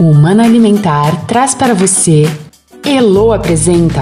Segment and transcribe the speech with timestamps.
[0.00, 2.22] O Humano Alimentar traz para você
[2.82, 4.00] Elo apresenta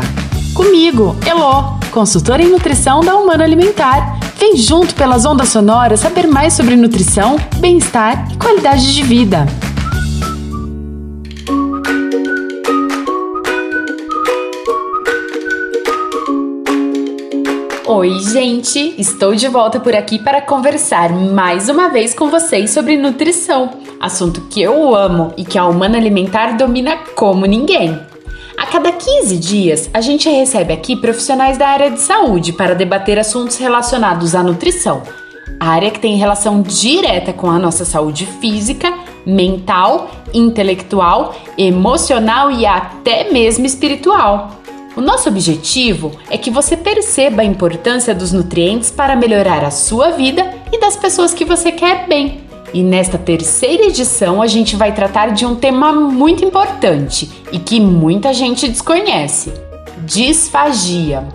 [0.54, 4.16] Comigo, Elo, consultora em nutrição da Humano Alimentar.
[4.38, 9.44] Vem junto pelas ondas sonoras saber mais sobre nutrição, bem-estar e qualidade de vida.
[17.88, 18.94] Oi, gente!
[18.96, 23.70] Estou de volta por aqui para conversar mais uma vez com vocês sobre nutrição,
[24.00, 27.98] assunto que eu amo e que a Humana Alimentar domina como ninguém.
[28.56, 33.18] A cada 15 dias, a gente recebe aqui profissionais da área de saúde para debater
[33.18, 35.02] assuntos relacionados à nutrição,
[35.60, 38.92] área que tem relação direta com a nossa saúde física,
[39.24, 44.50] mental, intelectual, emocional e até mesmo espiritual.
[44.96, 50.10] O nosso objetivo é que você perceba a importância dos nutrientes para melhorar a sua
[50.10, 52.47] vida e das pessoas que você quer bem.
[52.72, 57.80] E nesta terceira edição a gente vai tratar de um tema muito importante e que
[57.80, 59.52] muita gente desconhece:
[60.04, 61.26] disfagia.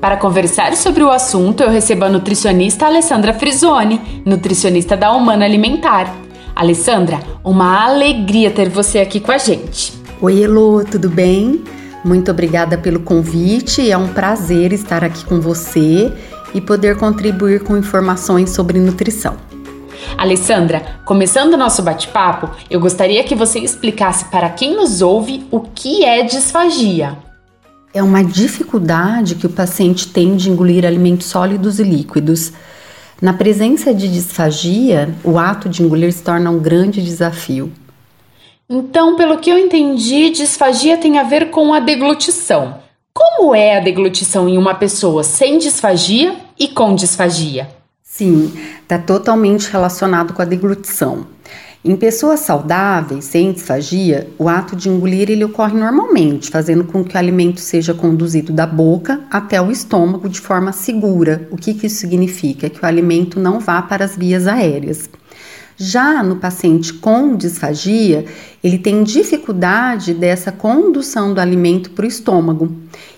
[0.00, 6.14] Para conversar sobre o assunto, eu recebo a nutricionista Alessandra Frisoni, nutricionista da Humana Alimentar.
[6.54, 9.92] Alessandra, uma alegria ter você aqui com a gente.
[10.20, 11.62] Oi, Elo, tudo bem?
[12.04, 13.90] Muito obrigada pelo convite.
[13.90, 16.12] É um prazer estar aqui com você
[16.54, 19.36] e poder contribuir com informações sobre nutrição.
[20.16, 25.60] Alessandra, começando o nosso bate-papo, eu gostaria que você explicasse para quem nos ouve o
[25.60, 27.16] que é disfagia.
[27.92, 32.52] É uma dificuldade que o paciente tem de engolir alimentos sólidos e líquidos.
[33.20, 37.72] Na presença de disfagia, o ato de engolir se torna um grande desafio.
[38.68, 42.76] Então, pelo que eu entendi, disfagia tem a ver com a deglutição.
[43.14, 47.77] Como é a deglutição em uma pessoa sem disfagia e com disfagia?
[48.18, 48.52] Sim,
[48.82, 51.24] está totalmente relacionado com a deglutição.
[51.84, 57.14] Em pessoas saudáveis, sem disfagia, o ato de engolir ele ocorre normalmente, fazendo com que
[57.14, 61.46] o alimento seja conduzido da boca até o estômago de forma segura.
[61.52, 62.68] O que, que isso significa?
[62.68, 65.08] Que o alimento não vá para as vias aéreas.
[65.80, 68.24] Já no paciente com disfagia,
[68.64, 72.74] ele tem dificuldade dessa condução do alimento para o estômago.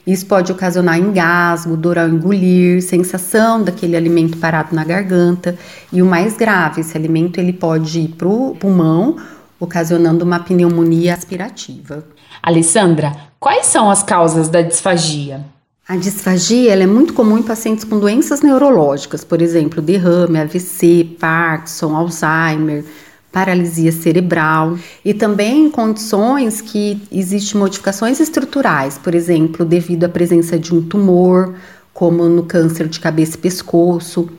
[0.06, 5.56] Isso pode ocasionar engasgo, dor ao engolir, sensação daquele alimento parado na garganta
[5.90, 9.16] e o mais grave, esse alimento ele pode ir para o pulmão,
[9.58, 12.04] ocasionando uma pneumonia aspirativa.
[12.42, 15.42] Alessandra, quais são as causas da disfagia?
[15.90, 21.96] A disfagia é muito comum em pacientes com doenças neurológicas, por exemplo, derrame, AVC, Parkinson,
[21.96, 22.84] Alzheimer,
[23.32, 30.56] paralisia cerebral e também em condições que existem modificações estruturais, por exemplo, devido à presença
[30.56, 31.54] de um tumor,
[31.92, 34.30] como no câncer de cabeça e pescoço,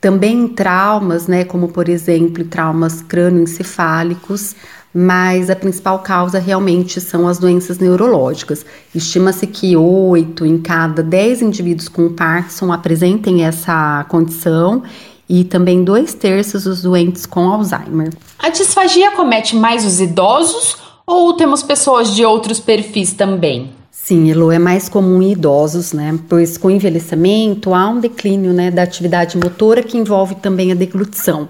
[0.00, 4.54] também em traumas, né, como por exemplo, traumas crânioencefálicos,
[4.94, 8.64] mas a principal causa realmente são as doenças neurológicas.
[8.94, 14.82] Estima-se que 8 em cada 10 indivíduos com Parkinson apresentem essa condição
[15.28, 18.12] e também dois terços dos doentes com Alzheimer.
[18.38, 20.76] A disfagia comete mais os idosos
[21.06, 23.70] ou temos pessoas de outros perfis também?
[23.92, 26.18] Sim, Elo, é mais comum em idosos, né?
[26.28, 30.74] Pois com o envelhecimento há um declínio né, da atividade motora que envolve também a
[30.74, 31.48] deglutição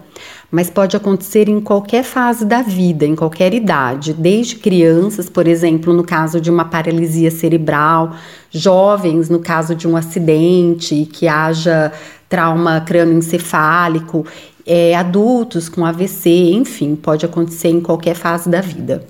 [0.50, 5.93] mas pode acontecer em qualquer fase da vida, em qualquer idade, desde crianças, por exemplo,
[5.93, 8.15] no caso de uma paralisia cerebral,
[8.50, 11.93] jovens, no caso de um acidente, que haja
[12.28, 14.27] trauma crânioencefálico,
[14.66, 19.05] é, adultos com AVC, enfim, pode acontecer em qualquer fase da vida.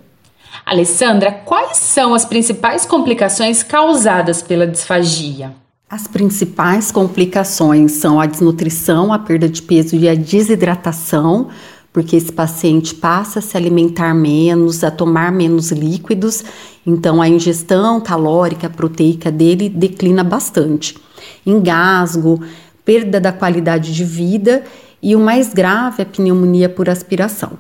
[0.65, 5.53] Alessandra, quais são as principais complicações causadas pela disfagia?
[5.91, 11.49] As principais complicações são a desnutrição, a perda de peso e a desidratação,
[11.93, 16.45] porque esse paciente passa a se alimentar menos, a tomar menos líquidos,
[16.87, 20.97] então a ingestão calórica, proteica dele declina bastante.
[21.45, 22.41] Engasgo,
[22.85, 24.63] perda da qualidade de vida
[25.03, 27.55] e o mais grave é a pneumonia por aspiração.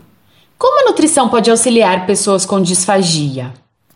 [0.56, 3.52] Como a nutrição pode auxiliar pessoas com disfagia?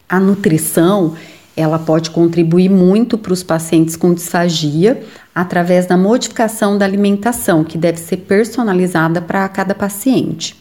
[0.08, 1.14] A nutrição
[1.56, 5.02] ela pode contribuir muito para os pacientes com disfagia
[5.34, 10.56] através da modificação da alimentação, que deve ser personalizada para cada paciente.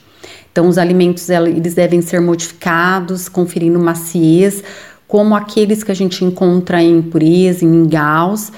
[0.52, 4.64] Então, os alimentos eles devem ser modificados, conferindo maciez,
[5.08, 8.52] como aqueles que a gente encontra em pureza, em mingaus,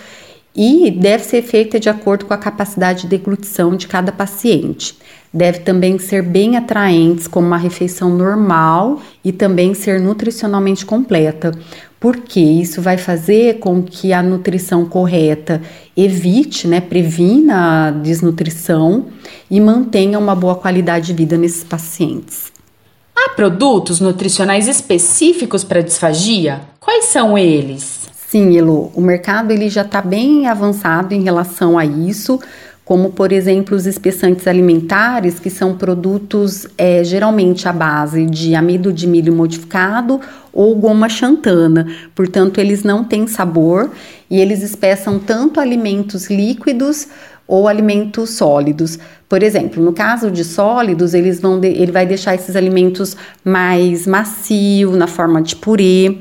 [0.56, 4.98] e deve ser feita de acordo com a capacidade de deglutição de cada paciente.
[5.34, 11.52] Deve também ser bem atraentes, como uma refeição normal e também ser nutricionalmente completa,
[12.00, 15.62] porque isso vai fazer com que a nutrição correta
[15.98, 19.08] evite, né, previna a desnutrição
[19.52, 22.54] e mantenha uma boa qualidade de vida nesses pacientes.
[23.14, 26.62] Há produtos nutricionais específicos para disfagia?
[26.80, 28.05] Quais são eles?
[28.28, 32.40] Sim, Elo, o mercado ele já está bem avançado em relação a isso,
[32.84, 38.92] como por exemplo os espessantes alimentares, que são produtos é, geralmente à base de amido
[38.92, 40.20] de milho modificado
[40.52, 41.88] ou goma xantana.
[42.16, 43.92] Portanto, eles não têm sabor
[44.30, 47.08] e eles espessam tanto alimentos líquidos
[47.48, 48.98] ou alimentos sólidos.
[49.28, 54.06] Por exemplo, no caso de sólidos, eles vão de, ele vai deixar esses alimentos mais
[54.06, 56.18] macio na forma de purê.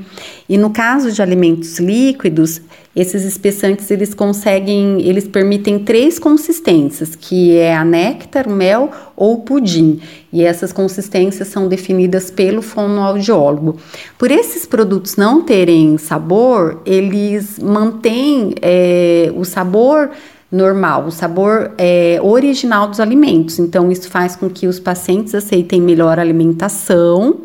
[0.49, 2.61] E no caso de alimentos líquidos,
[2.95, 9.99] esses espessantes eles conseguem, eles permitem três consistências, que é a néctar, mel ou pudim.
[10.31, 13.77] E essas consistências são definidas pelo fonoaudiólogo.
[14.17, 20.11] Por esses produtos não terem sabor, eles mantêm é, o sabor
[20.55, 23.59] normal, o sabor é, original dos alimentos.
[23.59, 27.41] Então, isso faz com que os pacientes aceitem melhor a alimentação,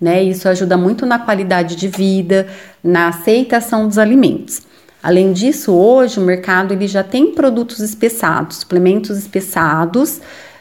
[0.00, 0.22] né?
[0.22, 2.46] Isso ajuda muito na qualidade de vida,
[2.82, 4.62] na aceitação dos alimentos.
[5.02, 10.20] Além disso, hoje o mercado ele já tem produtos espessados, suplementos espessados,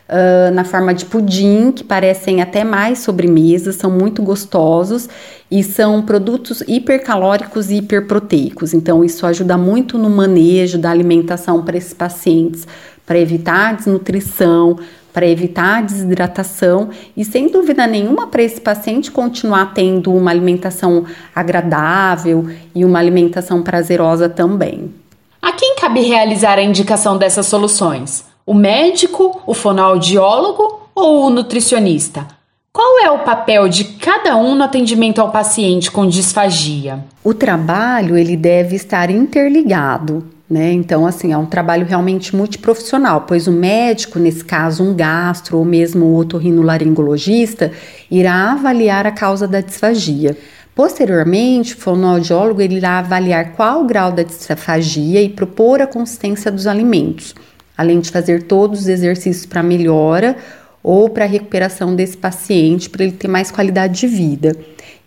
[0.09, 5.07] uh, na forma de pudim, que parecem até mais sobremesas, são muito gostosos
[5.49, 8.73] e são produtos hipercalóricos e hiperproteicos.
[8.73, 12.67] Então, isso ajuda muito no manejo da alimentação para esses pacientes,
[13.05, 14.77] para evitar desnutrição,
[15.13, 22.47] para evitar desidratação e, sem dúvida nenhuma, para esse paciente continuar tendo uma alimentação agradável
[22.75, 24.93] e uma alimentação prazerosa também.
[25.41, 28.23] A quem cabe realizar a indicação dessas soluções?
[28.49, 32.25] O médico, o fonoaudiólogo ou o nutricionista?
[32.73, 37.05] Qual é o papel de cada um no atendimento ao paciente com disfagia?
[37.23, 40.71] O trabalho ele deve estar interligado, né?
[40.71, 45.63] Então, assim, é um trabalho realmente multiprofissional, pois o médico, nesse caso um gastro ou
[45.63, 47.71] mesmo o otorrinolaringologista,
[48.09, 50.35] irá avaliar a causa da disfagia.
[50.73, 56.65] Posteriormente, o fonoaudiólogo irá avaliar qual o grau da disfagia e propor a consistência dos
[56.65, 57.35] alimentos
[57.79, 60.35] além de fazer todos os exercícios para melhora
[60.83, 64.53] ou para recuperação desse paciente, para ele ter mais qualidade de vida.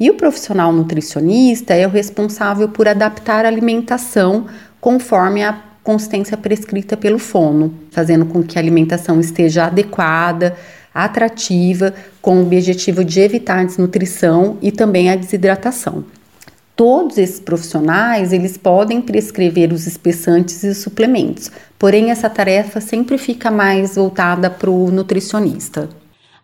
[0.01, 4.47] E o profissional nutricionista é o responsável por adaptar a alimentação
[4.81, 10.57] conforme a consistência prescrita pelo fono, fazendo com que a alimentação esteja adequada,
[10.95, 11.93] atrativa,
[12.23, 16.07] com o objetivo de evitar a desnutrição e também a desidratação.
[16.85, 21.49] Todos esses profissionais, eles podem prescrever os espessantes e suplementos,
[21.79, 25.89] porém essa tarefa sempre fica mais voltada para o nutricionista.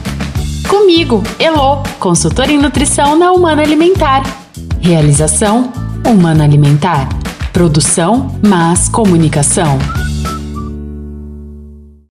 [0.70, 4.22] Comigo, Elo, consultora em nutrição na Humana Alimentar.
[4.80, 5.74] Realização:
[6.08, 7.10] Humana Alimentar.
[7.52, 9.80] Produção: Mas Comunicação.